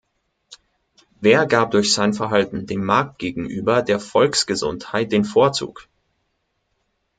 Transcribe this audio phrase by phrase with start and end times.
[1.19, 5.87] Wer gab durch sein Verhalten dem Markt gegenüber der Volksgesundheit den Vorzug?